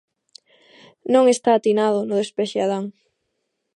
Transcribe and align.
Non 1.13 1.23
está 1.33 1.49
atinado 1.55 1.99
no 2.03 2.15
despexe 2.21 2.59
Adan. 2.65 2.85